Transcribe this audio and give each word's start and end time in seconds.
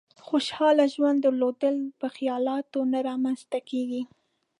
خوشحاله 0.27 0.85
ژوند 0.93 1.17
درلودل 1.23 1.75
په 1.99 2.07
خيالاتو 2.15 2.79
نه 2.91 2.99
رامېنځ 3.07 3.41
ته 3.51 3.59
کېږي. 3.69 4.01